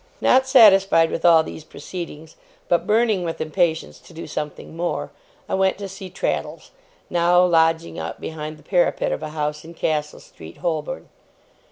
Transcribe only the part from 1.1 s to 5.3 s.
with all these proceedings, but burning with impatience to do something more,